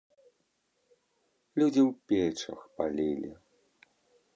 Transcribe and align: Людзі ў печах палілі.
Людзі 1.61 1.81
ў 1.87 1.95
печах 2.09 2.59
палілі. 2.79 3.31